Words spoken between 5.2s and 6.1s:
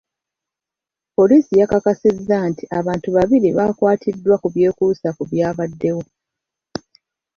byabaddewo.